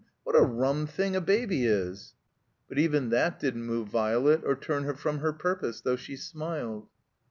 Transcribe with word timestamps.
What 0.23 0.35
a 0.35 0.41
rum 0.41 0.87
thing 0.87 1.15
a 1.15 1.21
baby 1.21 1.63
is!" 1.65 2.15
But 2.67 2.79
even 2.79 3.09
that 3.09 3.39
didn't 3.39 3.67
move 3.67 3.89
Violet, 3.89 4.41
or 4.43 4.55
turn 4.55 4.81
her 4.85 4.95
from 4.95 5.19
her 5.19 5.31
purpose, 5.31 5.81
though 5.81 5.95
she 5.95 6.15
smiled. 6.17 6.89